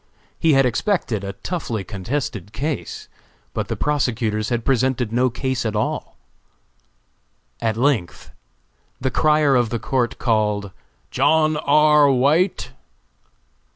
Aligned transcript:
He 0.39 0.53
had 0.53 0.65
expected 0.65 1.23
a 1.23 1.33
toughly 1.33 1.83
contested 1.83 2.51
case, 2.53 3.07
but 3.53 3.67
the 3.67 3.75
prosecutors 3.75 4.49
had 4.49 4.65
presented 4.65 5.11
no 5.11 5.29
case 5.29 5.63
at 5.63 5.75
all. 5.75 6.17
At 7.61 7.77
length, 7.77 8.31
the 8.99 9.11
crier 9.11 9.55
of 9.55 9.69
the 9.69 9.77
court 9.77 10.17
called 10.17 10.71
"John 11.11 11.55
R. 11.55 12.09
White." 12.09 12.71